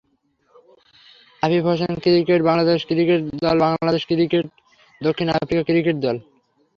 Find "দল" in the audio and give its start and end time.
5.97-6.15